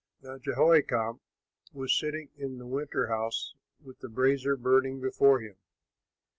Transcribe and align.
Now 0.23 0.39
Jehoiakim 0.39 1.19
was 1.73 1.93
sitting 1.95 2.29
in 2.35 2.57
the 2.57 2.65
winter 2.65 3.05
house 3.05 3.53
with 3.85 4.03
a 4.03 4.09
brazier 4.09 4.55
burning 4.57 4.99
before 4.99 5.41
him. 5.41 5.57